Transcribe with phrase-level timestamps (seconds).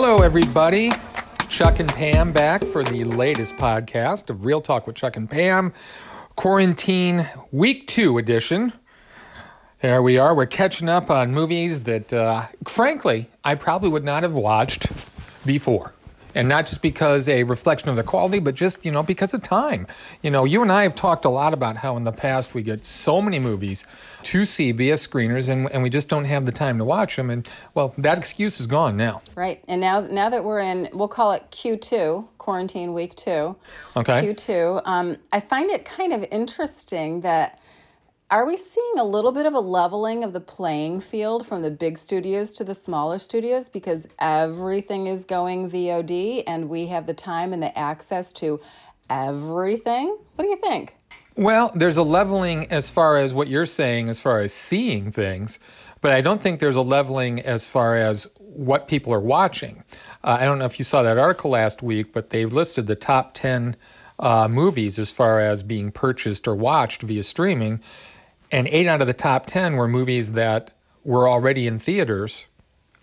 [0.00, 0.92] Hello, everybody.
[1.48, 5.72] Chuck and Pam back for the latest podcast of Real Talk with Chuck and Pam,
[6.36, 8.72] Quarantine Week 2 edition.
[9.82, 10.36] There we are.
[10.36, 14.86] We're catching up on movies that, uh, frankly, I probably would not have watched
[15.44, 15.94] before.
[16.34, 19.42] And not just because a reflection of the quality, but just, you know, because of
[19.42, 19.86] time.
[20.22, 22.62] You know, you and I have talked a lot about how in the past we
[22.62, 23.86] get so many movies
[24.24, 27.30] to see via screeners and, and we just don't have the time to watch them.
[27.30, 29.22] And, well, that excuse is gone now.
[29.34, 29.62] Right.
[29.68, 33.56] And now now that we're in, we'll call it Q2, quarantine week two.
[33.96, 34.22] Okay.
[34.22, 34.82] Q2.
[34.84, 37.60] Um, I find it kind of interesting that
[38.30, 41.70] are we seeing a little bit of a leveling of the playing field from the
[41.70, 47.14] big studios to the smaller studios because everything is going VOD and we have the
[47.14, 48.60] time and the access to
[49.08, 50.18] everything?
[50.34, 50.94] What do you think?
[51.36, 55.58] Well, there's a leveling as far as what you're saying, as far as seeing things,
[56.02, 59.84] but I don't think there's a leveling as far as what people are watching.
[60.22, 62.96] Uh, I don't know if you saw that article last week, but they've listed the
[62.96, 63.76] top 10
[64.18, 67.80] uh, movies as far as being purchased or watched via streaming.
[68.50, 70.70] And eight out of the top 10 were movies that
[71.04, 72.46] were already in theaters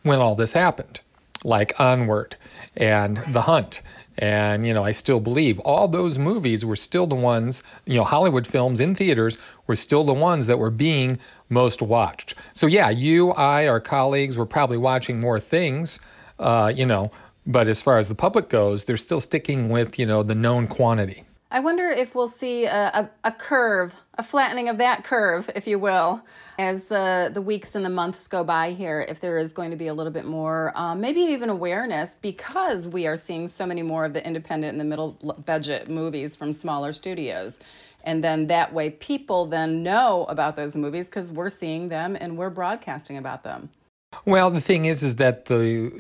[0.04, 1.02] when all this happened,
[1.44, 2.36] like Onward
[2.76, 3.82] and The Hunt.
[4.18, 8.04] And, you know, I still believe all those movies were still the ones, you know,
[8.04, 9.38] Hollywood films in theaters
[9.68, 12.34] were still the ones that were being most watched.
[12.54, 16.00] So, yeah, you, I, our colleagues were probably watching more things,
[16.40, 17.12] uh, you know,
[17.46, 20.68] but as far as the public goes, they're still sticking with, you know, the known
[20.68, 21.26] quantity.
[21.52, 25.68] I wonder if we'll see a, a, a, curve, a flattening of that curve, if
[25.68, 26.22] you will,
[26.58, 29.78] as the, the weeks and the months go by here, if there is going to
[29.78, 33.82] be a little bit more, um, maybe even awareness, because we are seeing so many
[33.82, 35.12] more of the independent and the middle
[35.46, 37.60] budget movies from smaller studios.
[38.04, 42.38] And then that way people then know about those movies because we're seeing them and
[42.38, 43.70] we're broadcasting about them.
[44.24, 45.92] Well, the thing is, is that the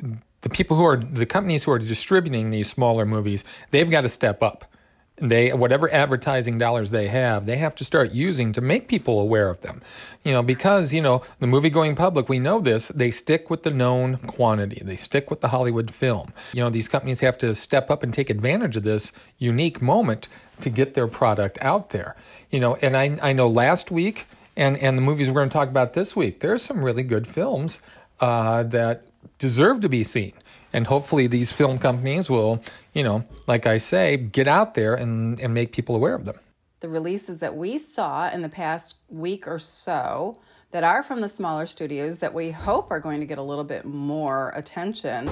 [0.41, 4.09] the people who are the companies who are distributing these smaller movies, they've got to
[4.09, 4.71] step up
[5.17, 9.49] they whatever advertising dollars they have they have to start using to make people aware
[9.49, 9.81] of them.
[10.23, 13.63] You know because you know the movie going public we know this they stick with
[13.63, 14.81] the known quantity.
[14.83, 16.33] They stick with the hollywood film.
[16.53, 20.27] You know these companies have to step up and take advantage of this unique moment
[20.61, 22.15] to get their product out there.
[22.51, 24.25] You know and i, I know last week
[24.57, 27.03] and and the movies we're going to talk about this week there are some really
[27.03, 27.81] good films
[28.19, 29.03] uh, that
[29.39, 30.33] deserve to be seen.
[30.73, 32.61] And hopefully these film companies will,
[32.95, 36.39] you know, like I say, get out there and, and make people aware of them.
[36.79, 40.39] The releases that we saw in the past week or so
[40.71, 43.63] that are from the smaller studios that we hope are going to get a little
[43.63, 45.29] bit more attention.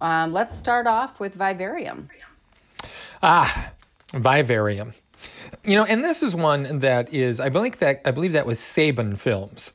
[0.00, 2.08] Um, let's start off with Vivarium.
[3.22, 3.72] Ah,
[4.12, 4.92] Vivarium.
[5.64, 8.60] You know, and this is one that is, I believe that I believe that was
[8.60, 9.72] Saban Films.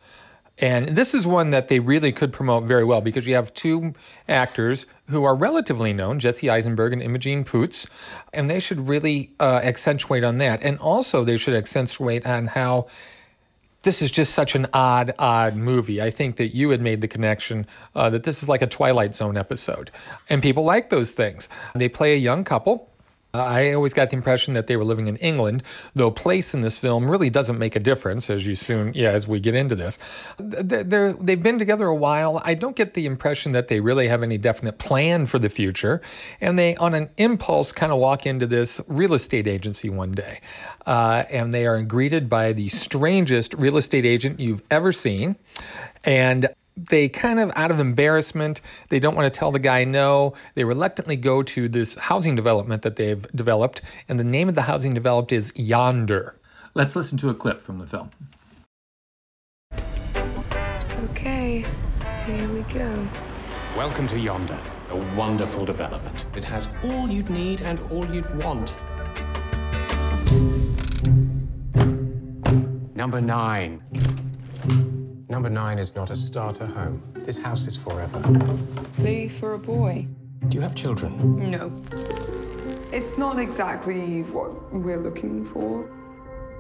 [0.60, 3.94] And this is one that they really could promote very well because you have two
[4.30, 7.88] actors who are relatively known, Jesse Eisenberg and Imogen Poots,
[8.34, 10.62] and they should really uh, accentuate on that.
[10.62, 12.88] And also, they should accentuate on how
[13.82, 16.02] this is just such an odd, odd movie.
[16.02, 17.66] I think that you had made the connection
[17.96, 19.92] uh, that this is like a Twilight Zone episode.
[20.30, 21.50] And people like those things.
[21.76, 22.93] They play a young couple
[23.36, 25.64] I always got the impression that they were living in England,
[25.96, 29.28] though place in this film really doesn't make a difference, as you soon, yeah, as
[29.28, 29.98] we get into this.
[30.38, 32.44] They're, they've been together a while.
[32.46, 36.00] I don't get the impression that they really have any definite plan for the future,
[36.42, 40.40] and they, on an impulse, kind of walk into this real estate agency one day,
[40.86, 45.36] uh, and they are greeted by the strangest real estate agent you've ever seen,
[46.04, 50.34] and they kind of out of embarrassment they don't want to tell the guy no.
[50.56, 54.64] They reluctantly go to this housing development that they've developed and the name of the
[54.64, 56.40] housing developed is yonder.
[56.74, 58.10] Let's listen to a clip from the film.
[61.12, 61.66] Okay
[62.26, 63.08] here we go.
[63.76, 64.58] Welcome to yonder.
[64.92, 66.26] A wonderful development.
[66.36, 68.76] It has all you'd need and all you'd want.
[72.96, 73.84] Number nine
[75.30, 77.02] Number nine is not a starter home.
[77.16, 78.20] This house is forever.
[79.00, 80.08] Lee for a boy.
[80.50, 81.52] Do you have children?
[81.52, 81.72] No.
[82.92, 85.90] It's not exactly what we're looking for.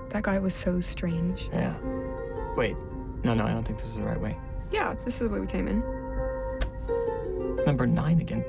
[0.10, 1.50] That guy was so strange.
[1.52, 1.76] Yeah.
[2.56, 2.78] Wait.
[3.24, 4.38] No, no, I don't think this is the right way.
[4.72, 5.84] Yeah, this is the way we came in.
[7.66, 8.44] Number nine again.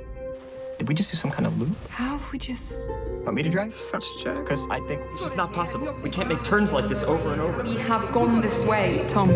[0.79, 1.77] Did we just do some kind of loop?
[1.89, 2.91] How have we just...
[3.25, 3.73] Want me to drive?
[3.73, 4.44] Such a jerk.
[4.44, 5.94] Because I think this is not possible.
[6.03, 7.62] We can't make turns like this over and over.
[7.62, 9.31] We have gone this way, Tom.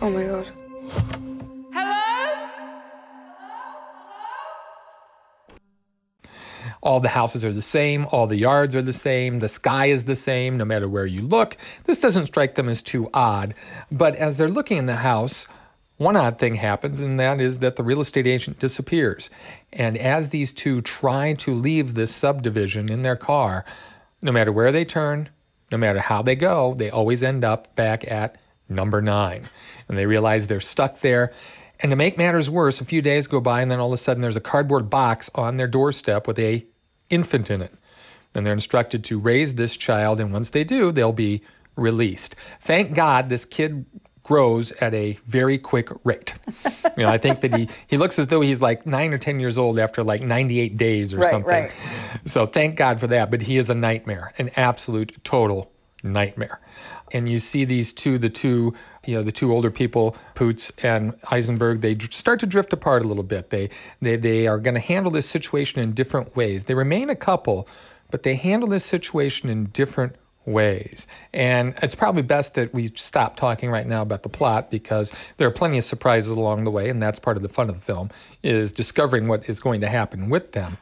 [0.00, 0.46] Oh my god.
[1.72, 2.48] Hello?
[6.80, 10.04] All the houses are the same, all the yards are the same, the sky is
[10.04, 11.56] the same, no matter where you look.
[11.84, 13.54] This doesn't strike them as too odd,
[13.90, 15.48] but as they're looking in the house,
[15.96, 19.30] one odd thing happens, and that is that the real estate agent disappears.
[19.72, 23.64] And as these two try to leave this subdivision in their car,
[24.22, 25.28] no matter where they turn,
[25.72, 28.36] no matter how they go, they always end up back at
[28.68, 29.44] number nine.
[29.88, 31.32] And they realize they're stuck there.
[31.80, 33.96] And to make matters worse, a few days go by, and then all of a
[33.98, 36.66] sudden there's a cardboard box on their doorstep with a
[37.08, 37.72] infant in it.
[38.34, 41.42] And they're instructed to raise this child, and once they do, they'll be
[41.76, 42.34] released.
[42.60, 43.86] Thank God this kid
[44.22, 46.34] grows at a very quick rate.
[46.64, 49.40] you know, I think that he he looks as though he's like nine or ten
[49.40, 51.50] years old after like 98 days or Right, something.
[51.50, 51.72] right.
[52.26, 53.30] So thank God for that.
[53.30, 55.70] But he is a nightmare, an absolute total
[56.02, 56.60] nightmare.
[57.12, 58.74] And you see these two, the two,
[59.06, 63.08] you know, the two older people, Poots and Eisenberg, they start to drift apart a
[63.08, 63.50] little bit.
[63.50, 63.70] They
[64.00, 66.64] they they are going to handle this situation in different ways.
[66.64, 67.68] They remain a couple,
[68.10, 70.16] but they handle this situation in different
[70.48, 71.06] ways.
[71.32, 75.46] And it's probably best that we stop talking right now about the plot because there
[75.46, 77.82] are plenty of surprises along the way, and that's part of the fun of the
[77.82, 78.10] film
[78.42, 80.78] is discovering what is going to happen with them.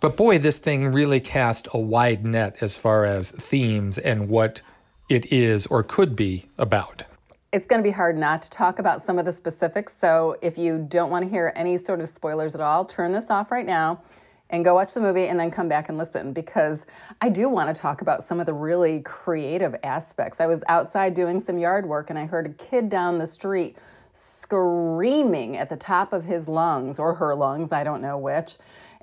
[0.00, 4.60] But boy, this thing really cast a wide net as far as themes and what
[5.08, 7.04] it is or could be about.
[7.50, 9.94] It's going to be hard not to talk about some of the specifics.
[9.98, 13.30] So if you don't want to hear any sort of spoilers at all, turn this
[13.30, 14.02] off right now
[14.50, 16.86] and go watch the movie and then come back and listen because
[17.20, 20.40] I do want to talk about some of the really creative aspects.
[20.40, 23.76] I was outside doing some yard work and I heard a kid down the street
[24.12, 28.56] screaming at the top of his lungs or her lungs, I don't know which.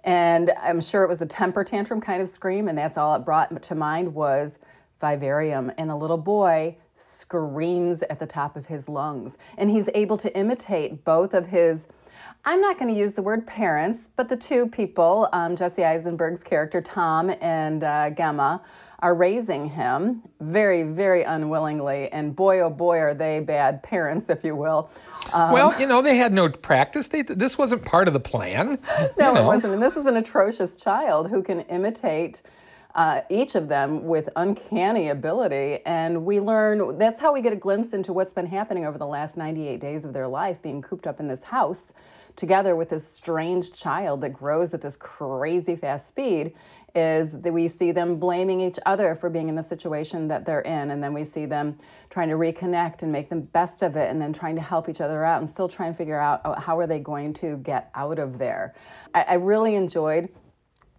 [0.04, 3.26] And I'm sure it was a temper tantrum kind of scream, and that's all it
[3.26, 4.60] brought to mind was
[5.00, 5.72] vivarium.
[5.78, 9.38] And a little boy screams at the top of his lungs.
[9.58, 11.88] And he's able to imitate both of his,
[12.46, 16.44] I'm not going to use the word parents, but the two people, um, Jesse Eisenberg's
[16.44, 18.62] character, Tom and uh, Gemma,
[19.00, 22.10] are raising him very, very unwillingly.
[22.12, 24.90] And boy, oh boy, are they bad parents, if you will.
[25.34, 27.08] Um, well, you know, they had no practice.
[27.08, 28.80] They, this wasn't part of the plan.
[29.18, 29.44] No, you know.
[29.44, 29.74] it wasn't.
[29.74, 32.42] And this is an atrocious child who can imitate
[32.96, 35.80] uh, each of them with uncanny ability.
[35.86, 39.08] And we learn that's how we get a glimpse into what's been happening over the
[39.08, 41.94] last 98 days of their life, being cooped up in this house
[42.38, 46.54] together with this strange child that grows at this crazy fast speed.
[46.94, 50.62] Is that we see them blaming each other for being in the situation that they're
[50.62, 51.78] in, and then we see them
[52.10, 55.02] trying to reconnect and make the best of it, and then trying to help each
[55.02, 57.92] other out, and still trying to figure out uh, how are they going to get
[57.96, 58.74] out of there.
[59.14, 60.30] I, I really enjoyed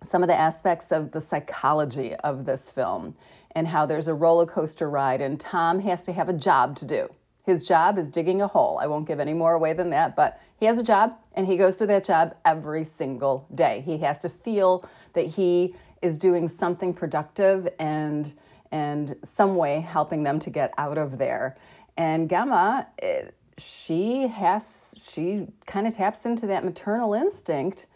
[0.04, 3.14] some of the aspects of the psychology of this film
[3.52, 6.84] and how there's a roller coaster ride and Tom has to have a job to
[6.84, 7.08] do.
[7.44, 8.78] His job is digging a hole.
[8.80, 11.56] I won't give any more away than that, but he has a job and he
[11.56, 13.82] goes to that job every single day.
[13.86, 18.34] He has to feel that he is doing something productive and
[18.72, 21.56] and some way helping them to get out of there.
[21.96, 23.26] And Gemma, eh,
[23.58, 27.86] she has she kind of taps into that maternal instinct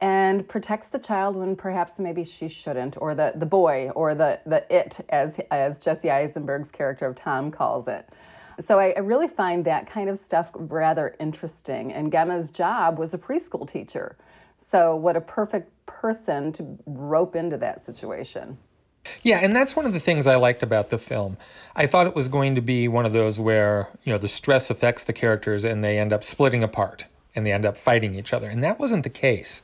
[0.00, 4.40] and protects the child when perhaps maybe she shouldn't, or the, the boy, or the,
[4.46, 8.08] the it, as, as Jesse Eisenberg's character of Tom calls it.
[8.60, 11.92] So I, I really find that kind of stuff rather interesting.
[11.92, 14.16] And Gemma's job was a preschool teacher.
[14.66, 18.58] So what a perfect person to rope into that situation.
[19.22, 21.38] Yeah, and that's one of the things I liked about the film.
[21.74, 24.70] I thought it was going to be one of those where, you know, the stress
[24.70, 28.32] affects the characters and they end up splitting apart and they end up fighting each
[28.32, 28.48] other.
[28.48, 29.62] And that wasn't the case.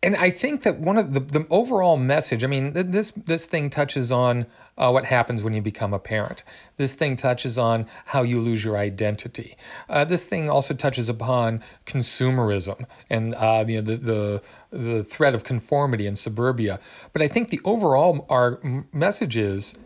[0.00, 3.46] And I think that one of the, the overall message, I mean, th- this this
[3.46, 6.44] thing touches on uh, what happens when you become a parent.
[6.76, 9.56] This thing touches on how you lose your identity.
[9.88, 15.34] Uh, this thing also touches upon consumerism and uh, you know, the, the the threat
[15.34, 16.78] of conformity in suburbia.
[17.12, 18.60] But I think the overall our
[18.92, 19.76] message is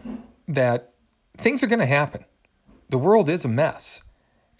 [0.46, 0.92] that
[1.38, 2.26] things are going to happen.
[2.90, 4.02] The world is a mess.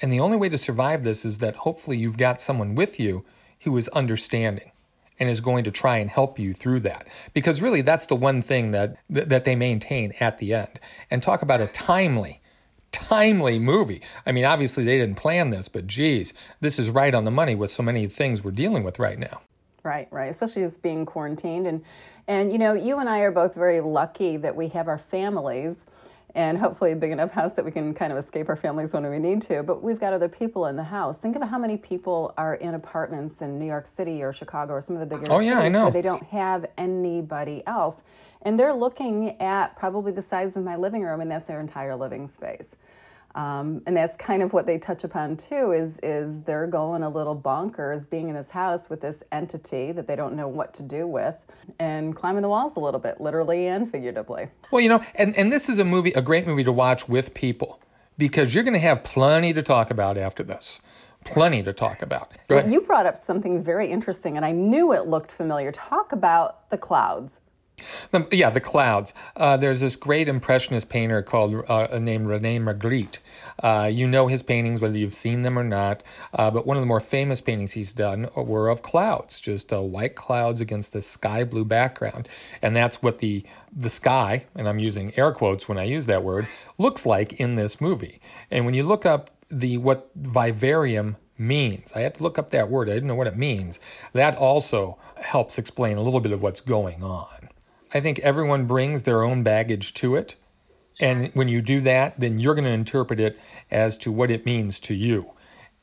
[0.00, 3.24] And the only way to survive this is that hopefully you've got someone with you
[3.60, 4.72] who is understanding
[5.18, 7.06] and is going to try and help you through that.
[7.34, 10.80] Because really that's the one thing that that they maintain at the end.
[11.10, 12.40] And talk about a timely
[12.92, 14.02] timely movie.
[14.24, 17.54] I mean, obviously they didn't plan this, but geez, this is right on the money
[17.54, 19.40] with so many things we're dealing with right now.
[19.82, 20.30] Right, right.
[20.30, 21.82] Especially as being quarantined, and
[22.28, 25.86] and you know, you and I are both very lucky that we have our families,
[26.34, 29.08] and hopefully a big enough house that we can kind of escape our families when
[29.08, 29.62] we need to.
[29.62, 31.18] But we've got other people in the house.
[31.18, 34.80] Think of how many people are in apartments in New York City or Chicago or
[34.80, 35.82] some of the bigger Oh, yeah, I cities know.
[35.84, 38.02] where they don't have anybody else,
[38.42, 41.94] and they're looking at probably the size of my living room, and that's their entire
[41.96, 42.74] living space.
[43.34, 47.08] Um, and that's kind of what they touch upon too is is they're going a
[47.08, 50.82] little bonkers being in this house with this entity that they don't know what to
[50.82, 51.36] do with
[51.78, 55.50] and climbing the walls a little bit literally and figuratively Well, you know, and, and
[55.50, 57.80] this is a movie, a great movie to watch with people
[58.18, 60.80] because you're going to have plenty to talk about after this.
[61.24, 62.32] Plenty to talk about.
[62.68, 65.70] You brought up something very interesting, and I knew it looked familiar.
[65.70, 67.38] Talk about the clouds.
[68.10, 69.12] The- yeah, the clouds.
[69.36, 73.18] Uh, there's this great impressionist painter called uh, named Rene Magritte.
[73.62, 76.02] Uh, you know his paintings, whether you've seen them or not.
[76.32, 79.80] Uh, but one of the more famous paintings he's done were of clouds, just uh,
[79.80, 82.28] white clouds against the sky blue background,
[82.60, 86.22] and that's what the the sky, and I'm using air quotes when I use that
[86.22, 88.20] word, looks like in this movie.
[88.50, 91.92] And when you look up the what vivarium means.
[91.94, 92.88] I had to look up that word.
[92.88, 93.80] I didn't know what it means.
[94.12, 97.48] That also helps explain a little bit of what's going on.
[97.94, 100.36] I think everyone brings their own baggage to it.
[101.00, 103.38] And when you do that, then you're going to interpret it
[103.70, 105.30] as to what it means to you.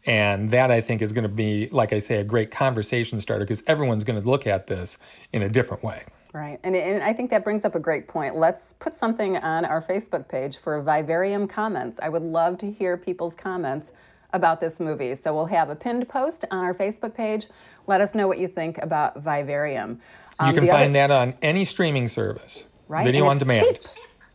[0.05, 3.45] And that I think is going to be, like I say, a great conversation starter
[3.45, 4.97] because everyone's going to look at this
[5.33, 6.03] in a different way.
[6.31, 6.59] Right.
[6.63, 8.37] And, and I think that brings up a great point.
[8.37, 11.99] Let's put something on our Facebook page for Vivarium comments.
[12.01, 13.91] I would love to hear people's comments
[14.31, 15.15] about this movie.
[15.15, 17.47] So we'll have a pinned post on our Facebook page.
[17.87, 19.99] Let us know what you think about Vivarium.
[20.39, 23.03] You Um, can the other- find that on any streaming service, right?
[23.05, 23.65] video on it's demand.
[23.67, 23.83] Cheap.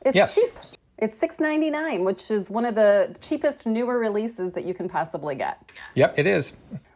[0.04, 0.34] It's Yes.
[0.34, 0.52] cheap.
[0.98, 5.58] It's $6.99, which is one of the cheapest newer releases that you can possibly get.
[5.94, 6.52] Yep, it is.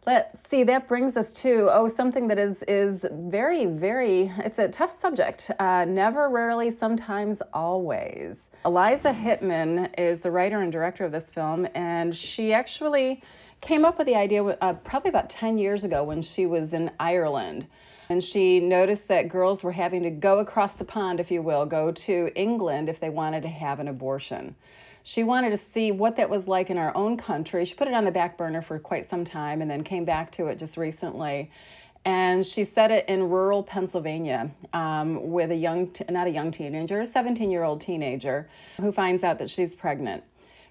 [0.06, 0.62] Let's see.
[0.62, 4.32] That brings us to oh something that is is very very.
[4.38, 5.50] It's a tough subject.
[5.58, 8.48] Uh, never, rarely, sometimes, always.
[8.64, 13.22] Eliza Hittman is the writer and director of this film, and she actually
[13.60, 16.90] came up with the idea uh, probably about ten years ago when she was in
[17.00, 17.66] Ireland.
[18.08, 21.66] And she noticed that girls were having to go across the pond, if you will,
[21.66, 24.54] go to England if they wanted to have an abortion.
[25.02, 27.64] She wanted to see what that was like in our own country.
[27.64, 30.32] She put it on the back burner for quite some time and then came back
[30.32, 31.50] to it just recently.
[32.04, 36.50] And she set it in rural Pennsylvania um, with a young, t- not a young
[36.50, 38.48] teenager, a 17 year old teenager
[38.78, 40.24] who finds out that she's pregnant.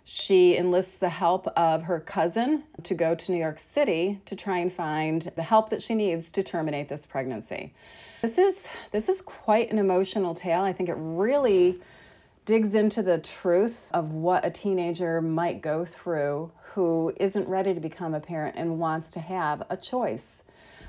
[0.10, 4.60] She enlists the help of her cousin to go to New York City to try
[4.60, 7.74] and find the help that she needs to terminate this pregnancy.
[8.22, 10.62] This is this is quite an emotional tale.
[10.62, 11.82] I think it really
[12.46, 17.82] digs into the truth of what a teenager might go through who isn't ready to
[17.82, 20.44] become a parent and wants to have a choice.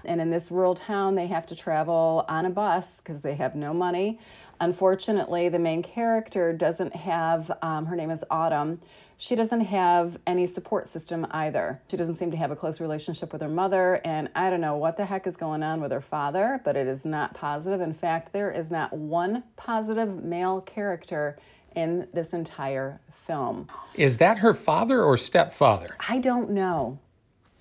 [0.05, 3.57] And in this rural town, they have to travel on a bus because they have
[3.57, 4.21] no money.
[4.61, 8.81] Unfortunately, the main character doesn't have, um, her name is Autumn.
[9.21, 11.81] She doesn't have any support system either.
[11.91, 14.77] She doesn't seem to have a close relationship with her mother, and I don't know
[14.77, 17.81] what the heck is going on with her father, but it is not positive.
[17.81, 21.37] In fact, there is not one positive male character
[21.75, 23.69] in this entire film.
[23.95, 25.89] Is that her father or stepfather?
[26.09, 27.01] I don't know.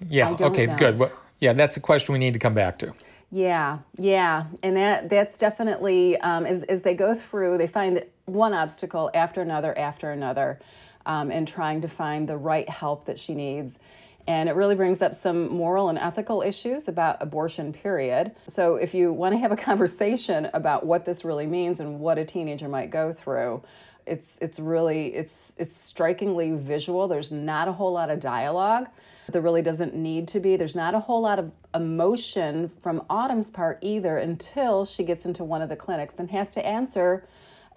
[0.08, 0.36] Yeah.
[0.36, 0.68] Don't okay.
[0.68, 0.76] know.
[0.76, 1.00] Good.
[1.00, 2.94] Well, yeah, that's a question we need to come back to.
[3.30, 8.54] Yeah, yeah, and that that's definitely um, as as they go through, they find one
[8.54, 10.60] obstacle after another after another,
[11.08, 13.80] um, in trying to find the right help that she needs.
[14.28, 18.34] And it really brings up some moral and ethical issues about abortion, period.
[18.48, 22.18] So, if you want to have a conversation about what this really means and what
[22.18, 23.64] a teenager might go through,
[24.06, 27.08] it's it's really it's it's strikingly visual.
[27.08, 28.90] There's not a whole lot of dialogue.
[29.30, 30.56] There really doesn't need to be.
[30.56, 35.44] There's not a whole lot of emotion from Autumn's part either until she gets into
[35.44, 37.28] one of the clinics and has to answer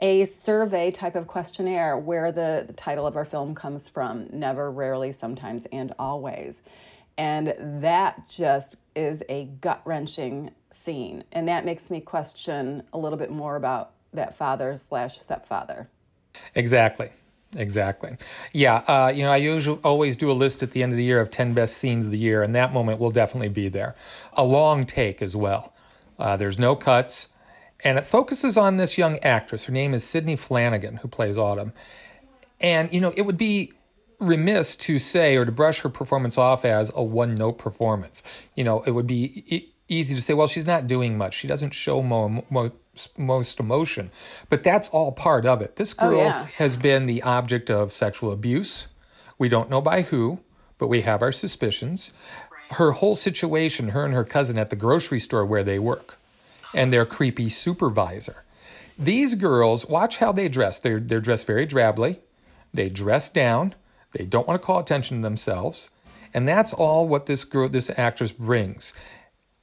[0.01, 4.71] a survey type of questionnaire where the, the title of our film comes from never,
[4.71, 6.63] rarely, sometimes, and always.
[7.19, 11.25] And that just is a gut wrenching scene.
[11.33, 15.89] And that makes me question a little bit more about that father slash stepfather.
[16.55, 17.11] Exactly.
[17.57, 18.17] Exactly.
[18.53, 18.77] Yeah.
[18.77, 21.21] Uh, you know, I usually always do a list at the end of the year
[21.21, 23.97] of 10 best scenes of the year, and that moment will definitely be there.
[24.35, 25.73] A long take as well.
[26.19, 27.30] Uh, there's no cuts,
[27.85, 29.65] and it focuses on this young actress.
[29.65, 31.73] Her name is Sidney Flanigan, who plays Autumn.
[32.61, 33.73] And, you know, it would be
[34.19, 38.23] remiss to say or to brush her performance off as a one note performance.
[38.55, 41.35] You know, it would be e- easy to say, well, she's not doing much.
[41.35, 42.73] She doesn't show mo- mo-
[43.17, 44.11] most emotion.
[44.51, 45.77] But that's all part of it.
[45.77, 46.47] This oh, girl yeah.
[46.57, 48.89] has been the object of sexual abuse.
[49.39, 50.41] We don't know by who,
[50.77, 52.13] but we have our suspicions.
[52.73, 56.19] Her whole situation, her and her cousin at the grocery store where they work,
[56.75, 58.45] and their creepy supervisor.
[58.99, 60.79] These girls, watch how they dress.
[60.79, 62.19] They're, they're dressed very drably.
[62.73, 63.75] They dress down.
[64.13, 65.91] They don't want to call attention to themselves.
[66.35, 68.93] And that's all what this girl, this actress brings.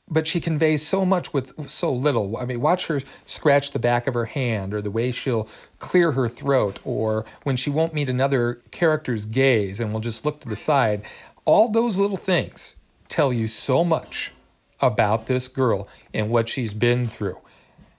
[0.10, 2.38] But she conveys so much with so little.
[2.38, 5.50] I mean, watch her scratch the back of her hand, or the way she'll
[5.80, 10.40] clear her throat, or when she won't meet another character's gaze and will just look
[10.42, 11.04] to the side.
[11.44, 12.76] All those little things
[13.10, 14.32] tell you so much
[14.80, 17.38] about this girl and what she's been through.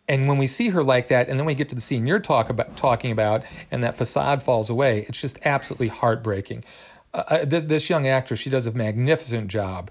[0.09, 2.19] And when we see her like that, and then we get to the scene you're
[2.19, 6.65] talk about, talking about, and that facade falls away, it's just absolutely heartbreaking.
[7.13, 9.91] Uh, uh th- this young actress, she does a magnificent job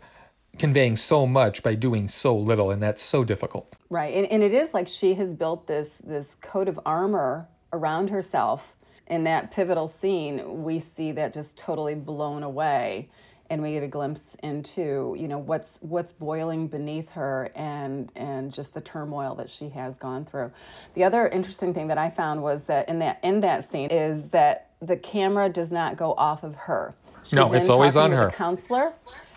[0.57, 3.75] conveying so much by doing so little, and that's so difficult.
[3.89, 8.09] Right, and, and it is like she has built this this coat of armor around
[8.09, 8.73] herself.
[9.05, 13.09] In that pivotal scene, we see that just totally blown away
[13.49, 18.53] and we get a glimpse into you know what's what's boiling beneath her and and
[18.53, 20.51] just the turmoil that she has gone through.
[20.93, 24.29] The other interesting thing that I found was that in that in that scene is
[24.29, 26.95] that the camera does not go off of her.
[27.23, 28.25] She's no, it's always on her.
[28.25, 28.93] The counselor.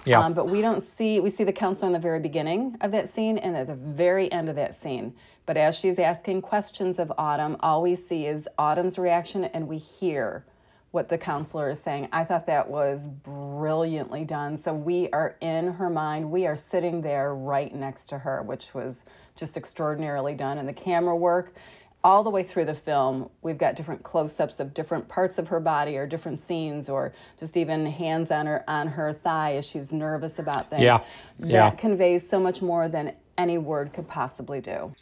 [0.07, 0.21] Yeah.
[0.21, 3.09] Um, but we don't see we see the counselor in the very beginning of that
[3.09, 5.15] scene and at the very end of that scene.
[5.47, 9.79] But as she's asking questions of Autumn, all we see is Autumn's reaction and we
[9.79, 10.45] hear
[10.91, 12.09] what the counselor is saying.
[12.13, 14.57] I thought that was brilliantly done.
[14.57, 18.75] So we are in her mind, we are sitting there right next to her, which
[18.75, 19.05] was
[19.37, 20.59] just extraordinarily done.
[20.59, 21.55] And the camera work,
[22.03, 25.61] all the way through the film, we've got different close-ups of different parts of her
[25.61, 29.93] body or different scenes or just even hands on her on her thigh as she's
[29.93, 30.83] nervous about things.
[30.83, 31.05] Yeah.
[31.39, 31.71] That yeah.
[31.71, 34.95] conveys so much more than any word could possibly do.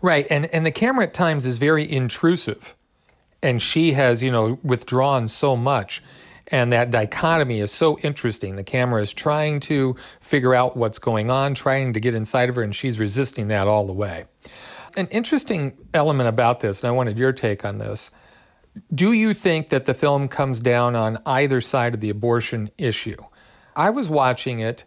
[0.00, 0.26] Right.
[0.30, 2.74] And and the camera at times is very intrusive
[3.44, 6.02] and she has you know withdrawn so much.
[6.48, 8.56] And that dichotomy is so interesting.
[8.56, 12.56] The camera is trying to figure out what's going on trying to get inside of
[12.56, 14.24] her and she's resisting that all the way.
[14.96, 18.10] An interesting element about this and i wanted your take on this.
[18.94, 23.22] Do you think that the film comes down on either side of the abortion issue?
[23.74, 24.84] I was watching it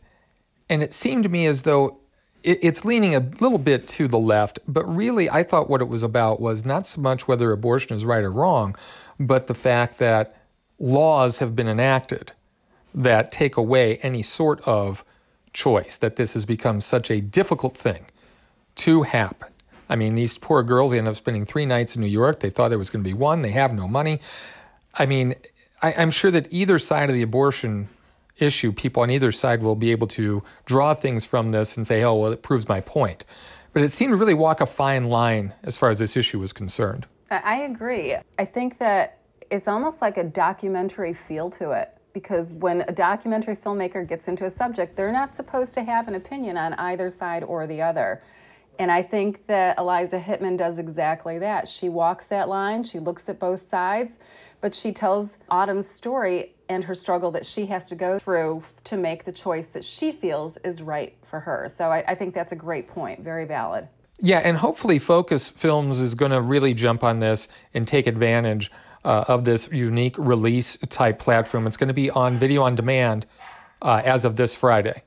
[0.70, 2.00] and it seemed to me as though
[2.44, 6.04] it's leaning a little bit to the left, but really, I thought what it was
[6.04, 8.76] about was not so much whether abortion is right or wrong,
[9.20, 10.42] but the fact that
[10.80, 12.32] laws have been enacted
[12.94, 15.04] that take away any sort of
[15.54, 18.06] choice, that this has become such a difficult thing
[18.76, 19.50] to happen.
[19.90, 22.40] I mean, these poor girls, they end up spending three nights in New York.
[22.40, 24.20] They thought there was going to be one, they have no money.
[24.94, 25.36] I mean,
[25.82, 27.90] I, I'm sure that either side of the abortion
[28.40, 32.04] issue, people on either side will be able to draw things from this and say,
[32.04, 33.24] oh, well, it proves my point.
[33.74, 36.54] But it seemed to really walk a fine line as far as this issue was
[36.54, 37.06] concerned.
[37.30, 38.16] I agree.
[38.40, 39.20] I think that
[39.52, 44.46] it's almost like a documentary feel to it because when a documentary filmmaker gets into
[44.46, 48.24] a subject, they're not supposed to have an opinion on either side or the other.
[48.80, 51.68] And I think that Eliza Hittman does exactly that.
[51.68, 54.20] She walks that line, she looks at both sides,
[54.62, 58.98] but she tells Autumn's story and her struggle that she has to go through to
[58.98, 61.68] make the choice that she feels is right for her.
[61.70, 63.88] So I, I think that's a great point, very valid.
[64.20, 68.72] Yeah, and hopefully Focus Films is going to really jump on this and take advantage
[69.06, 71.68] uh, of this unique release type platform.
[71.68, 73.26] It's going to be on video on demand
[73.82, 75.04] uh, as of this Friday.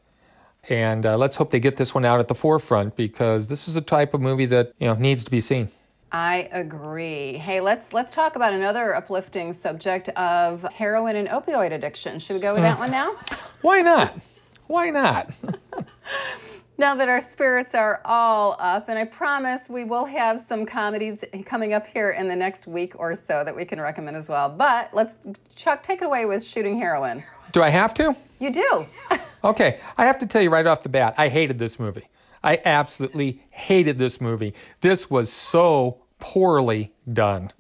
[0.69, 3.75] And uh, let's hope they get this one out at the forefront because this is
[3.75, 5.71] the type of movie that you know needs to be seen.
[6.13, 7.35] I agree.
[7.35, 12.19] Hey, let's let's talk about another uplifting subject of heroin and opioid addiction.
[12.19, 13.15] Should we go with that one now?
[13.63, 14.19] Why not?
[14.67, 15.31] Why not?
[16.79, 21.25] now that our spirits are all up, and I promise we will have some comedies
[21.47, 24.49] coming up here in the next week or so that we can recommend as well.
[24.49, 25.15] But let's
[25.55, 27.23] Chuck take it away with shooting heroin.
[27.53, 28.17] Do I have to?
[28.39, 28.87] You do.
[29.45, 32.09] okay, I have to tell you right off the bat, I hated this movie.
[32.43, 34.55] I absolutely hated this movie.
[34.81, 37.53] This was so poorly done.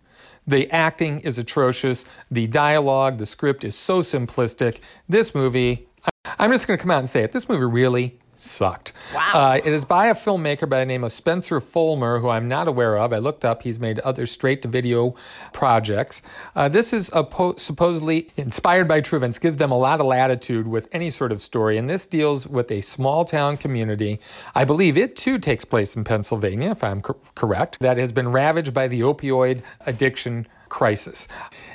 [0.47, 2.07] The acting is atrocious.
[2.31, 4.79] The dialogue, the script is so simplistic.
[5.09, 5.89] This movie,
[6.39, 7.33] I'm just going to come out and say it.
[7.33, 8.93] This movie really sucked.
[9.15, 9.31] Wow.
[9.33, 12.69] Uh, it is by a filmmaker by the name of Spencer Folmar, who I'm not
[12.69, 13.13] aware of.
[13.13, 13.63] I looked up.
[13.63, 15.15] He's made other straight to video
[15.53, 16.23] projects.
[16.57, 20.67] Uh, this is po- supposedly inspired by true events, gives them a lot of latitude
[20.67, 21.77] with any sort of story.
[21.77, 24.21] And this deals with a small town community.
[24.55, 28.33] I believe it too takes place in Pennsylvania, if I'm co- correct, that has been
[28.33, 31.29] ravaged by the opioid addiction crisis.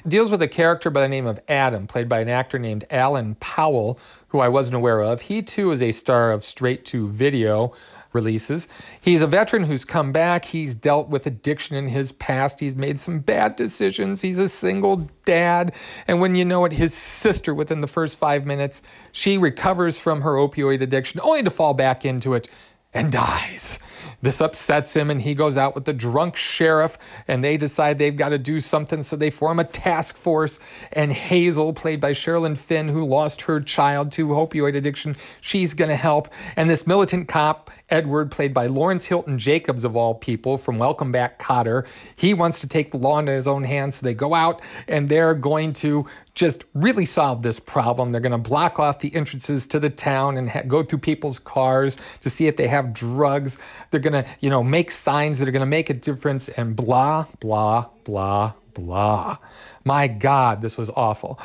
[0.03, 2.85] It deals with a character by the name of Adam, played by an actor named
[2.89, 5.21] Alan Powell, who I wasn't aware of.
[5.21, 7.73] He too is a star of straight to video
[8.15, 8.67] releases.
[8.99, 10.45] He's a veteran who's come back.
[10.45, 12.59] He's dealt with addiction in his past.
[12.59, 14.21] He's made some bad decisions.
[14.21, 15.73] He's a single dad.
[16.07, 18.81] And when you know it, his sister, within the first five minutes,
[19.11, 22.49] she recovers from her opioid addiction only to fall back into it
[22.95, 23.77] and dies.
[24.21, 28.15] This upsets him, and he goes out with the drunk sheriff, and they decide they've
[28.15, 30.57] got to do something, so they form a task force.
[30.93, 35.89] And Hazel, played by Sherilyn Fenn, who lost her child to opioid addiction, she's going
[35.89, 36.29] to help.
[36.55, 41.11] And this militant cop, Edward, played by Lawrence Hilton Jacobs, of all people, from Welcome
[41.11, 44.33] Back Kotter, he wants to take the law into his own hands, so they go
[44.33, 48.11] out and they're going to just really solve this problem.
[48.11, 51.39] They're going to block off the entrances to the town and ha- go through people's
[51.39, 53.57] cars to see if they have drugs.
[53.89, 56.75] They're going to, you know, make signs that are going to make a difference and
[56.75, 59.37] blah, blah, blah, blah.
[59.85, 61.39] My God, this was awful.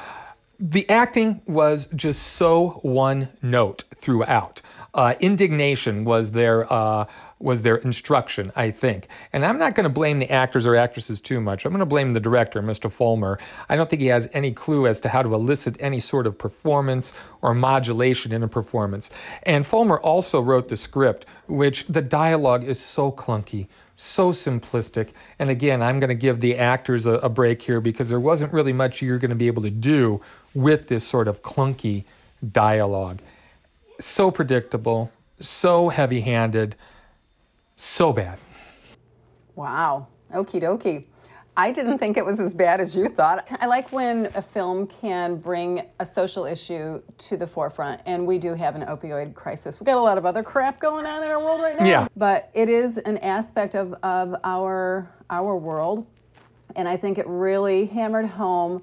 [0.59, 4.61] The acting was just so one note throughout.
[4.92, 7.07] Uh, indignation was their uh,
[7.40, 9.09] was their instruction, I think.
[9.33, 11.64] And I'm not going to blame the actors or actresses too much.
[11.64, 12.90] I'm going to blame the director, Mr.
[12.90, 13.38] Folmar.
[13.68, 16.37] I don't think he has any clue as to how to elicit any sort of
[16.37, 19.11] performance or modulation in a performance.
[19.44, 25.09] And Folmar also wrote the script, which the dialogue is so clunky, so simplistic.
[25.38, 28.53] And again, I'm going to give the actors a, a break here because there wasn't
[28.53, 30.20] really much you're going to be able to do
[30.53, 32.05] with this sort of clunky
[32.53, 33.20] dialogue.
[33.98, 36.76] So predictable, so heavy handed
[37.81, 38.38] so bad.
[39.55, 40.09] Wow.
[40.35, 41.07] Okie dokie.
[41.57, 43.47] I didn't think it was as bad as you thought.
[43.61, 48.38] I like when a film can bring a social issue to the forefront, and we
[48.38, 49.81] do have an opioid crisis.
[49.81, 51.87] We've got a lot of other crap going on in our world right now.
[51.87, 52.09] Yeah.
[52.16, 56.07] But it is an aspect of, of our our world,
[56.77, 58.83] and I think it really hammered home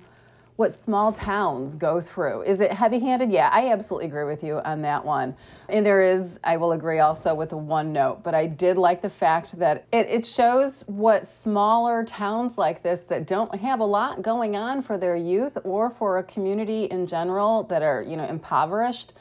[0.57, 2.41] what small towns go through.
[2.41, 3.31] Is it heavy handed?
[3.31, 5.35] Yeah, I absolutely agree with you on that one.
[5.69, 9.03] And there is, I will agree also with the one note, but I did like
[9.03, 13.85] the fact that it, it shows what smaller towns like this that don't have a
[13.85, 18.17] lot going on for their youth or for a community in general that are, you
[18.17, 19.13] know, impoverished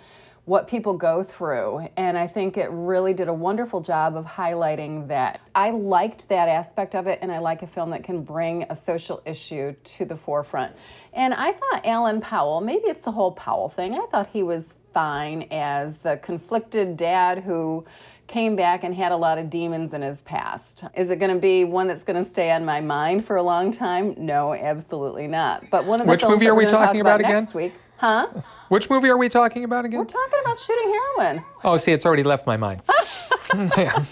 [0.47, 1.89] what people go through.
[1.97, 5.41] And I think it really did a wonderful job of highlighting that.
[5.55, 8.77] I liked that aspect of it, and I like a film that can bring a
[8.77, 10.75] social issue to the forefront.
[11.13, 14.75] And I thought Alan Powell, maybe it's the whole Powell thing, I thought he was
[14.95, 17.85] fine as the conflicted dad who
[18.29, 20.85] came back and had a lot of demons in his past.
[20.97, 23.43] Is it going to be one that's going to stay on my mind for a
[23.43, 24.15] long time?
[24.17, 25.69] No, absolutely not.
[25.71, 27.41] But one of the Which films movie are we're gonna talking talk about again?
[27.41, 28.29] next week, huh?
[28.69, 30.01] Which movie are we talking about again?
[30.01, 31.45] We're talking about shooting heroin.
[31.65, 32.83] Oh, see, it's already left my mind.
[33.77, 34.05] yeah.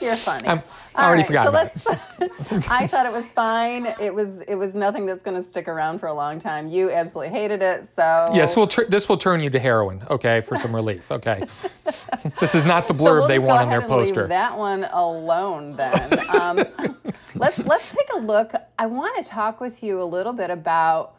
[0.00, 0.46] You're funny.
[0.48, 0.62] I'm-
[0.94, 1.86] I already forgot so let's,
[2.68, 3.86] I thought it was fine.
[3.98, 6.68] It was it was nothing that's going to stick around for a long time.
[6.68, 7.86] You absolutely hated it.
[7.96, 11.44] So Yes, we'll tur- this will turn you to heroin, okay, for some relief, okay.
[12.40, 14.26] this is not the So blurb we'll they want on their ahead and leave poster.
[14.28, 16.28] that one alone then.
[16.38, 16.62] Um,
[17.36, 18.52] let's let's take a look.
[18.78, 21.14] I want to talk with you a little bit about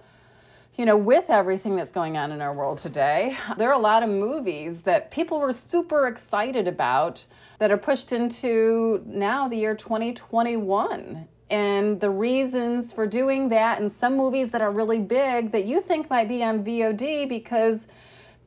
[0.75, 4.03] you know, with everything that's going on in our world today, there are a lot
[4.03, 7.25] of movies that people were super excited about
[7.59, 11.27] that are pushed into now the year 2021.
[11.49, 15.81] And the reasons for doing that, and some movies that are really big that you
[15.81, 17.85] think might be on VOD because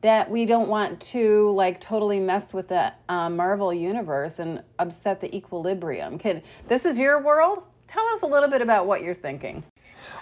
[0.01, 5.21] that we don't want to like totally mess with the uh, Marvel universe and upset
[5.21, 6.19] the equilibrium.
[6.19, 7.63] Can this is your world?
[7.87, 9.63] Tell us a little bit about what you're thinking.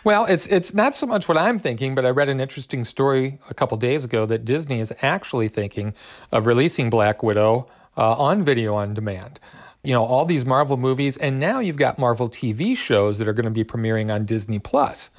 [0.03, 3.39] Well, it's it's not so much what I'm thinking, but I read an interesting story
[3.49, 5.93] a couple days ago that Disney is actually thinking
[6.31, 7.67] of releasing Black Widow
[7.97, 9.39] uh, on video on demand.
[9.83, 13.33] You know, all these Marvel movies, and now you've got Marvel TV shows that are
[13.33, 15.11] going to be premiering on Disney Plus.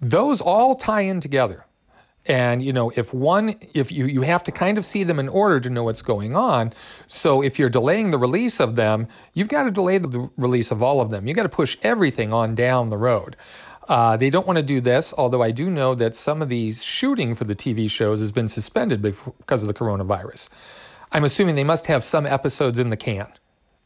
[0.00, 1.64] Those all tie in together.
[2.26, 5.28] And you know, if one, if you you have to kind of see them in
[5.28, 6.72] order to know what's going on.
[7.06, 10.82] So if you're delaying the release of them, you've got to delay the release of
[10.82, 11.26] all of them.
[11.26, 13.36] You got to push everything on down the road.
[13.88, 16.82] Uh, they don't want to do this, although I do know that some of these
[16.82, 20.48] shooting for the TV shows has been suspended because of the coronavirus.
[21.12, 23.28] I'm assuming they must have some episodes in the can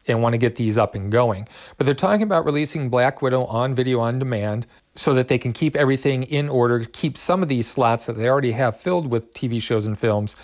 [0.07, 1.47] and want to get these up and going.
[1.77, 5.53] But they're talking about releasing Black Widow on video on demand so that they can
[5.53, 9.35] keep everything in order, keep some of these slots that they already have filled with
[9.35, 10.37] TV shows and films,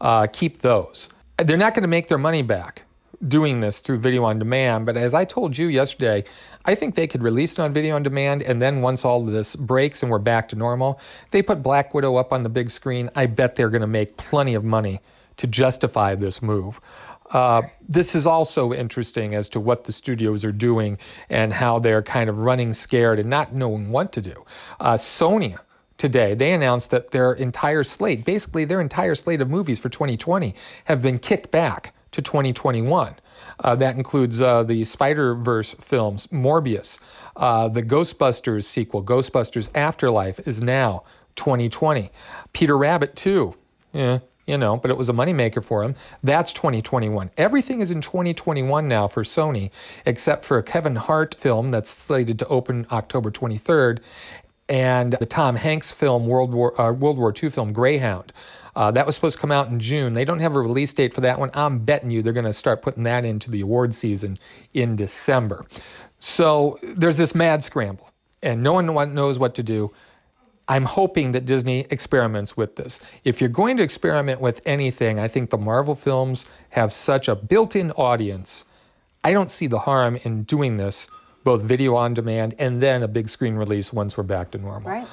[0.00, 1.08] uh, keep those.
[1.38, 2.82] They're not going to make their money back
[3.26, 6.24] doing this through video on demand, but as I told you yesterday,
[6.64, 9.56] I think they could release it on video on demand, and then once all this
[9.56, 13.10] breaks and we're back to normal, they put Black Widow up on the big screen.
[13.14, 15.00] I bet they're going to make plenty of money
[15.36, 16.80] to justify this move.
[17.30, 20.98] Uh, this is also interesting as to what the studios are doing
[21.30, 24.44] and how they're kind of running scared and not knowing what to do.
[24.78, 25.58] Uh, Sony
[25.96, 30.54] today, they announced that their entire slate, basically their entire slate of movies for 2020,
[30.84, 33.16] have been kicked back to 2021.
[33.60, 36.98] Uh, that includes uh, the Spider Verse films, Morbius,
[37.36, 41.02] uh, the Ghostbusters sequel, Ghostbusters Afterlife, is now
[41.36, 42.10] 2020.
[42.52, 43.54] Peter Rabbit 2,
[43.92, 45.94] yeah, you know, but it was a moneymaker for him.
[46.22, 47.30] That's 2021.
[47.36, 49.70] Everything is in 2021 now for Sony,
[50.04, 54.00] except for a Kevin Hart film that's slated to open October 23rd,
[54.68, 58.32] and the Tom Hanks film, World War uh, World War II film, Greyhound.
[58.74, 60.12] Uh, that was supposed to come out in June.
[60.12, 61.50] They don't have a release date for that one.
[61.54, 64.38] I'm betting you they're going to start putting that into the award season
[64.72, 65.66] in December.
[66.20, 68.10] So there's this mad scramble,
[68.42, 69.92] and no one knows what to do.
[70.68, 73.00] I'm hoping that Disney experiments with this.
[73.24, 77.34] If you're going to experiment with anything, I think the Marvel films have such a
[77.34, 78.64] built in audience.
[79.24, 81.08] I don't see the harm in doing this,
[81.44, 84.90] both video on demand and then a big screen release once we're back to normal.
[84.90, 85.06] Right.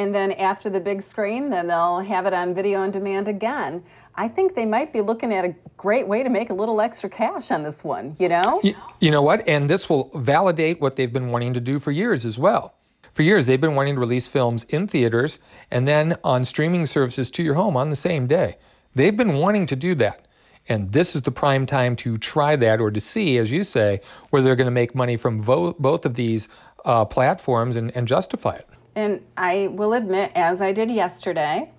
[0.00, 3.84] And then after the big screen, then they'll have it on video on demand again.
[4.14, 7.10] I think they might be looking at a great way to make a little extra
[7.10, 8.62] cash on this one, you know?
[8.64, 9.46] You, you know what?
[9.46, 12.72] And this will validate what they've been wanting to do for years as well.
[13.12, 15.38] For years, they've been wanting to release films in theaters
[15.70, 18.56] and then on streaming services to your home on the same day.
[18.94, 20.26] They've been wanting to do that.
[20.66, 24.00] And this is the prime time to try that or to see, as you say,
[24.30, 26.48] whether they're going to make money from vo- both of these
[26.86, 28.66] uh, platforms and, and justify it.
[28.94, 31.70] And I will admit, as I did yesterday,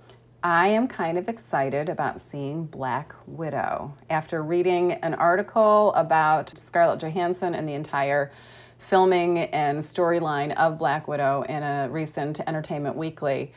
[0.44, 3.94] I am kind of excited about seeing Black Widow.
[4.10, 8.32] After reading an article about Scarlett Johansson and the entire
[8.80, 13.54] filming and storyline of Black Widow in a recent Entertainment Weekly,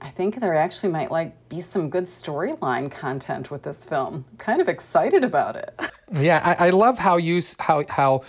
[0.00, 4.24] I think there actually might like be some good storyline content with this film.
[4.38, 5.78] Kind of excited about it.
[6.12, 8.22] Yeah, I, I love how you how how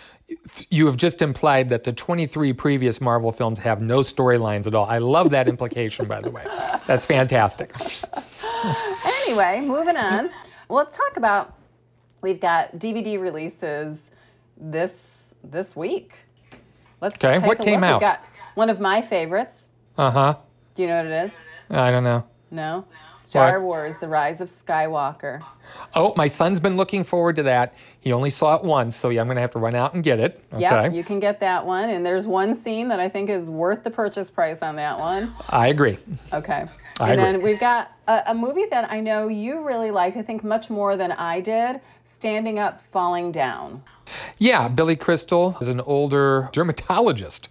[0.70, 4.86] you have just implied that the 23 previous Marvel films have no storylines at all.
[4.86, 6.44] I love that implication, by the way.
[6.88, 7.74] That's fantastic.
[9.06, 10.30] anyway, moving on.
[10.70, 11.56] Well, let's talk about.
[12.22, 14.12] We've got DVD releases
[14.58, 16.14] this this week.
[17.02, 17.84] Let's Okay, what came look.
[17.90, 18.02] out?
[18.02, 19.68] We've got one of my favorites.
[19.98, 20.36] Uh huh.
[20.74, 21.40] Do you know what it is?
[21.70, 22.26] I don't know.
[22.52, 22.86] No.
[23.26, 23.68] Star What?
[23.68, 25.44] Wars: The Rise of Skywalker.
[25.96, 27.74] Oh, my son's been looking forward to that.
[28.00, 30.04] He only saw it once, so yeah, I'm going to have to run out and
[30.04, 30.44] get it.
[30.54, 30.62] Okay.
[30.62, 31.90] Yep, you can get that one.
[31.90, 35.34] And there's one scene that I think is worth the purchase price on that one.
[35.50, 35.98] I agree.
[36.32, 36.66] Okay.
[37.00, 40.22] I and then we've got a, a movie that I know you really liked, I
[40.22, 43.84] think much more than I did Standing Up, Falling Down.
[44.38, 47.50] Yeah, Billy Crystal is an older dermatologist,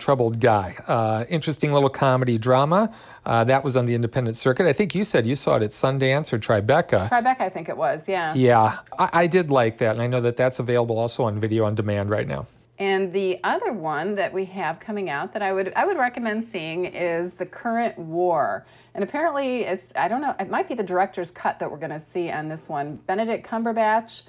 [0.00, 0.76] troubled guy.
[0.86, 2.94] Uh, interesting little comedy drama.
[3.24, 4.66] Uh, that was on the independent circuit.
[4.66, 7.08] I think you said you saw it at Sundance or Tribeca.
[7.08, 8.32] Tribeca, I think it was, yeah.
[8.34, 11.64] Yeah, I, I did like that, and I know that that's available also on video
[11.64, 12.46] on demand right now.
[12.78, 16.44] And the other one that we have coming out that I would I would recommend
[16.44, 18.64] seeing is The Current War.
[18.94, 21.90] And apparently it's I don't know, it might be the director's cut that we're going
[21.90, 22.96] to see on this one.
[23.06, 24.22] Benedict Cumberbatch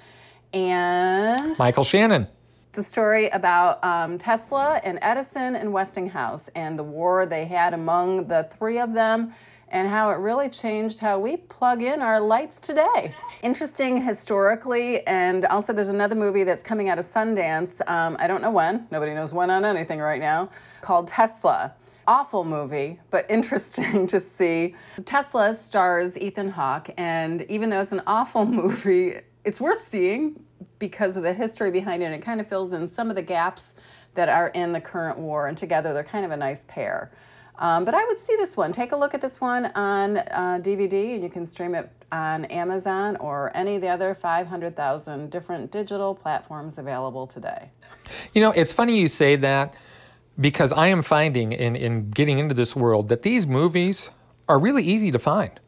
[0.52, 2.26] and Michael Shannon.
[2.70, 7.74] It's a story about um, Tesla and Edison and Westinghouse and the war they had
[7.74, 9.32] among the three of them
[9.70, 13.14] and how it really changed how we plug in our lights today.
[13.42, 17.80] Interesting historically, and also there's another movie that's coming out of Sundance.
[17.88, 21.74] Um, I don't know when, nobody knows when on anything right now, called Tesla.
[22.06, 24.74] Awful movie, but interesting to see.
[25.04, 30.44] Tesla stars Ethan Hawke, and even though it's an awful movie, it's worth seeing
[30.78, 32.12] because of the history behind it.
[32.12, 33.74] It kind of fills in some of the gaps
[34.14, 37.10] that are in the current war, and together they're kind of a nice pair.
[37.58, 38.72] Um, but I would see this one.
[38.72, 42.46] Take a look at this one on uh, DVD, and you can stream it on
[42.46, 47.70] Amazon or any of the other 500,000 different digital platforms available today.
[48.32, 49.74] You know, it's funny you say that
[50.40, 54.08] because I am finding in, in getting into this world that these movies
[54.48, 55.60] are really easy to find.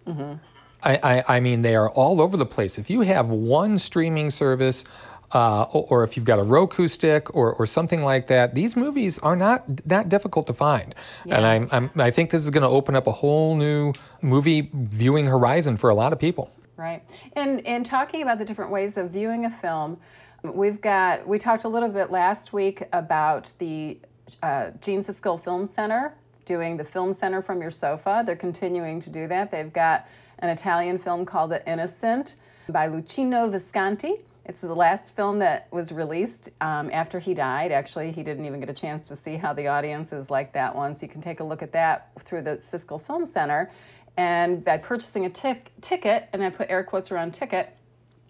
[0.84, 2.78] I, I, I mean, they are all over the place.
[2.78, 4.84] If you have one streaming service,
[5.32, 9.18] uh, or, if you've got a Roku stick or, or something like that, these movies
[9.20, 10.94] are not that difficult to find.
[11.24, 14.70] And I'm, I'm, I think this is going to open up a whole new movie
[14.74, 16.50] viewing horizon for a lot of people.
[16.76, 17.02] Right.
[17.34, 19.98] And and talking about the different ways of viewing a film,
[20.42, 23.98] we've got we talked a little bit last week about the
[24.42, 26.14] uh, Gene Siskel Film Center
[26.44, 28.22] doing the film center from your sofa.
[28.26, 29.50] They're continuing to do that.
[29.50, 30.08] They've got
[30.42, 32.36] an Italian film called The Innocent
[32.68, 34.16] by Luchino Visconti.
[34.44, 37.70] It's the last film that was released um, after he died.
[37.70, 40.74] Actually, he didn't even get a chance to see how the audience is like that
[40.74, 40.96] one.
[40.96, 43.70] So you can take a look at that through the Siskel Film Center.
[44.16, 47.76] And by purchasing a tic- ticket, and I put air quotes around ticket,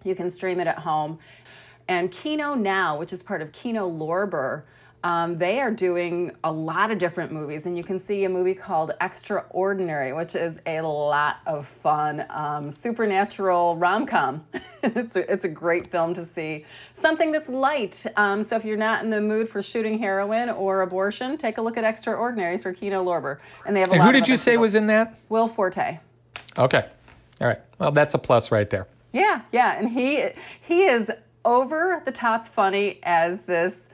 [0.03, 1.17] you can stream it at home.
[1.87, 4.63] And Kino Now, which is part of Kino Lorber,
[5.03, 7.65] um, they are doing a lot of different movies.
[7.65, 12.71] And you can see a movie called Extraordinary, which is a lot of fun, um,
[12.71, 14.45] supernatural rom com.
[14.83, 16.65] it's, a, it's a great film to see.
[16.93, 18.05] Something that's light.
[18.15, 21.61] Um, so if you're not in the mood for shooting heroin or abortion, take a
[21.61, 23.39] look at Extraordinary through Kino Lorber.
[23.65, 24.61] And they have a And lot who did you say people.
[24.61, 25.19] was in that?
[25.29, 25.99] Will Forte.
[26.57, 26.85] Okay.
[27.41, 27.59] All right.
[27.79, 28.87] Well, that's a plus right there.
[29.11, 31.11] Yeah, yeah, and he he is
[31.45, 33.89] over the top funny as this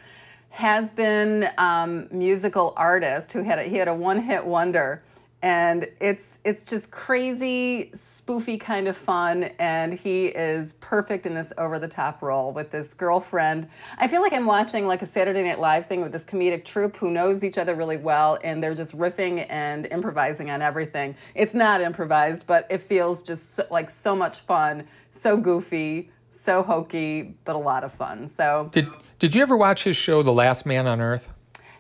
[0.50, 5.04] has been um, musical artist who had a, he had a one hit wonder,
[5.42, 9.46] and it's it's just crazy spoofy kind of fun.
[9.58, 13.70] And he is perfect in this over the top role with this girlfriend.
[13.98, 16.98] I feel like i'm watching like a saturday night live thing with this comedic troupe
[16.98, 21.16] who knows each other really well and they're just riffing and improvising on everything.
[21.36, 26.64] It's not improvised but it feels just so, like so much fun so goofy so
[26.64, 28.28] hokey but a lot of fun.
[28.28, 31.30] So Did Did you ever watch his show, The Last Man on Earth?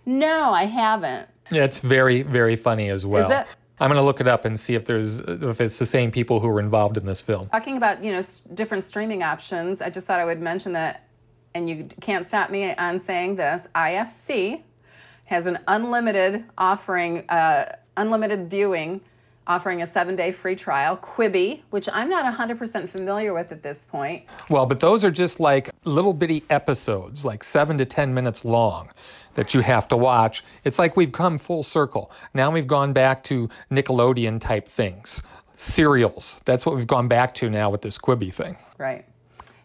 [0.05, 3.29] no i haven't Yeah, it's very very funny as well.
[3.31, 3.45] it?
[3.81, 6.47] I'm gonna look it up and see if there's if it's the same people who
[6.47, 7.49] were involved in this film.
[7.49, 11.05] talking about you know s- different streaming options i just thought i would mention that
[11.53, 14.63] and you can't stop me on saying this ifc
[15.25, 17.65] has an unlimited offering uh,
[17.97, 19.01] unlimited viewing
[19.49, 23.83] offering a seven day free trial quibi which i'm not 100% familiar with at this
[23.83, 28.45] point Well, but those are just like little bitty episodes, like seven to 10 minutes
[28.45, 28.89] long,
[29.33, 30.43] that you have to watch.
[30.63, 32.11] It's like we've come full circle.
[32.33, 35.23] Now we've gone back to Nickelodeon type things,
[35.55, 36.41] serials.
[36.45, 38.57] That's what we've gone back to now with this Quibi thing.
[38.77, 39.05] Right.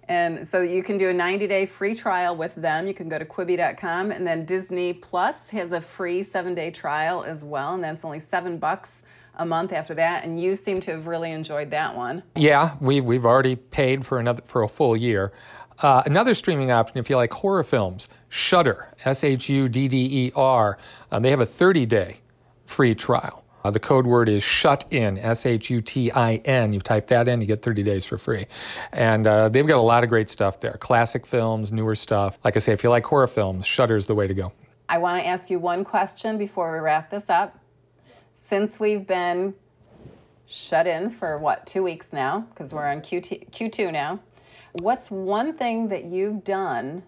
[0.06, 2.86] And so you can do a 90 day free trial with them.
[2.86, 7.24] You can go to Quibi.com and then Disney Plus has a free seven day trial
[7.24, 7.74] as well.
[7.74, 9.02] And that's only seven bucks
[9.36, 10.24] a month after that.
[10.24, 12.22] And you seem to have really enjoyed that one.
[12.36, 15.32] Yeah, we, we've already paid for another for a full year.
[15.80, 20.26] Uh, another streaming option, if you like horror films, Shudder, S H U D D
[20.26, 20.78] E R.
[21.10, 22.18] Uh, they have a 30 day
[22.66, 23.44] free trial.
[23.64, 26.72] Uh, the code word is shut in, S H U T I N.
[26.72, 28.44] You type that in, you get 30 days for free.
[28.92, 32.38] And uh, they've got a lot of great stuff there classic films, newer stuff.
[32.44, 34.52] Like I say, if you like horror films, Shudder's the way to go.
[34.88, 37.58] I want to ask you one question before we wrap this up.
[38.46, 39.54] Since we've been
[40.44, 44.20] shut in for what, two weeks now, because we're on QT, Q2 now,
[44.72, 47.04] what's one thing that you've done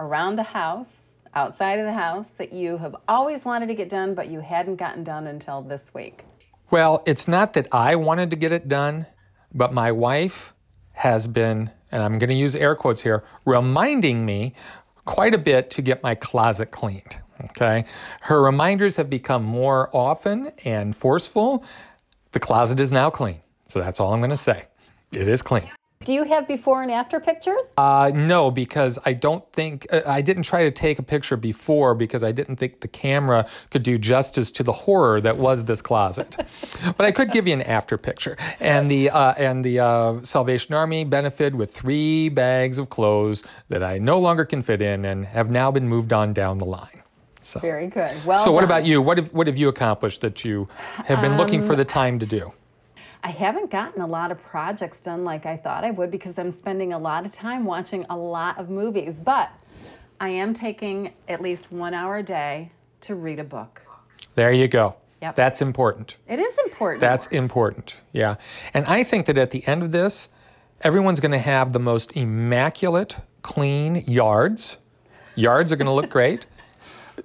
[0.00, 4.16] around the house, outside of the house, that you have always wanted to get done,
[4.16, 6.24] but you hadn't gotten done until this week?
[6.72, 9.06] Well, it's not that I wanted to get it done,
[9.54, 10.54] but my wife
[10.94, 14.54] has been, and I'm going to use air quotes here, reminding me
[15.04, 17.18] quite a bit to get my closet cleaned.
[17.46, 17.84] Okay.
[18.22, 21.64] Her reminders have become more often and forceful.
[22.32, 23.40] The closet is now clean.
[23.66, 24.64] So that's all I'm going to say.
[25.12, 25.70] It is clean.
[26.02, 27.74] Do you have before and after pictures?
[27.76, 31.94] Uh, no, because I don't think uh, I didn't try to take a picture before
[31.94, 35.82] because I didn't think the camera could do justice to the horror that was this
[35.82, 36.38] closet.
[36.96, 38.38] but I could give you an after picture.
[38.60, 43.82] And the uh, and the uh, Salvation Army benefited with three bags of clothes that
[43.82, 47.02] I no longer can fit in and have now been moved on down the line.
[47.50, 48.14] So, Very good.
[48.24, 48.68] Well, so what done.
[48.68, 49.02] about you?
[49.02, 52.18] What have what have you accomplished that you have been looking for the um, time
[52.20, 52.52] to do?
[53.24, 56.52] I haven't gotten a lot of projects done like I thought I would because I'm
[56.52, 59.18] spending a lot of time watching a lot of movies.
[59.18, 59.50] But
[60.20, 62.70] I am taking at least one hour a day
[63.02, 63.82] to read a book.
[64.36, 64.94] There you go.
[65.20, 65.34] Yep.
[65.34, 66.16] That's important.
[66.28, 67.00] It is important.
[67.00, 67.96] That's important.
[68.12, 68.36] Yeah.
[68.72, 70.28] And I think that at the end of this,
[70.82, 74.78] everyone's going to have the most immaculate, clean yards.
[75.34, 76.46] Yards are going to look great.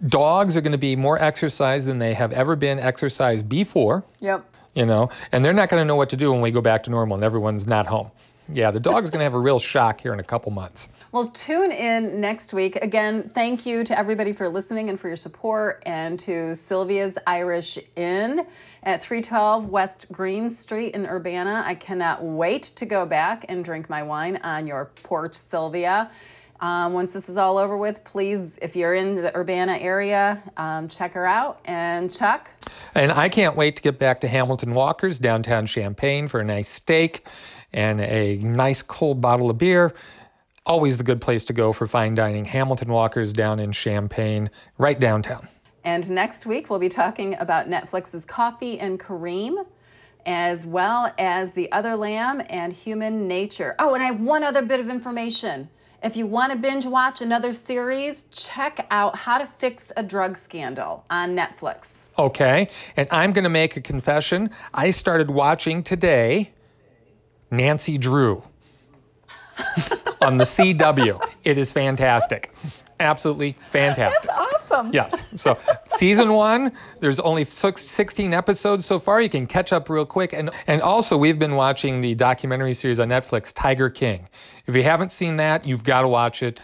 [0.07, 4.43] Dogs are going to be more exercised than they have ever been exercised before, Yep.
[4.73, 6.83] you know, and they're not going to know what to do when we go back
[6.83, 8.11] to normal and everyone's not home.
[8.47, 10.89] Yeah, the dog's going to have a real shock here in a couple months.
[11.11, 12.75] Well, tune in next week.
[12.75, 17.79] Again, thank you to everybody for listening and for your support, and to Sylvia's Irish
[17.95, 18.45] Inn
[18.83, 21.63] at 312 West Green Street in Urbana.
[21.65, 26.11] I cannot wait to go back and drink my wine on your porch, Sylvia.
[26.61, 30.87] Um, once this is all over with, please, if you're in the Urbana area, um,
[30.87, 31.59] check her out.
[31.65, 32.49] And Chuck,
[32.93, 36.69] And I can't wait to get back to Hamilton Walker's downtown Champaign for a nice
[36.69, 37.27] steak
[37.73, 39.93] and a nice cold bottle of beer.
[40.65, 42.45] Always the good place to go for fine dining.
[42.45, 45.47] Hamilton Walker's down in Champaign, right downtown.
[45.83, 49.67] And next week, we'll be talking about Netflix's Coffee and Kareem,
[50.25, 53.75] as well as The Other Lamb and Human Nature.
[53.77, 55.69] Oh, and I have one other bit of information.
[56.05, 60.37] If you want to binge watch another series, check out How to Fix a Drug
[60.37, 62.01] Scandal on Netflix.
[62.19, 64.51] Okay, and I'm going to make a confession.
[64.71, 66.51] I started watching today
[67.49, 68.43] Nancy Drew
[70.21, 71.27] on the CW.
[71.43, 72.53] It is fantastic.
[72.99, 74.29] Absolutely fantastic.
[74.75, 74.93] Awesome.
[74.93, 75.23] Yes.
[75.35, 75.57] So
[75.89, 79.21] season one, there's only six, 16 episodes so far.
[79.21, 80.33] You can catch up real quick.
[80.33, 84.27] And, and also, we've been watching the documentary series on Netflix, Tiger King.
[84.67, 86.59] If you haven't seen that, you've got to watch it.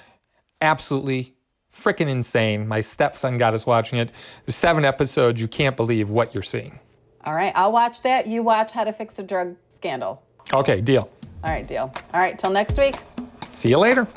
[0.61, 1.35] Absolutely
[1.73, 2.67] freaking insane.
[2.67, 4.11] My stepson got us watching it.
[4.45, 5.39] There's seven episodes.
[5.39, 6.79] You can't believe what you're seeing.
[7.23, 8.27] All right, I'll watch that.
[8.27, 10.21] You watch How to Fix a Drug Scandal.
[10.53, 11.09] Okay, deal.
[11.43, 11.91] All right, deal.
[12.13, 12.97] All right, till next week.
[13.53, 14.07] See you later.